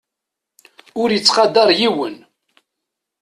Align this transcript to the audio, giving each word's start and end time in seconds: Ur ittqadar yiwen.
Ur 1.01 1.09
ittqadar 1.11 1.69
yiwen. 1.79 2.15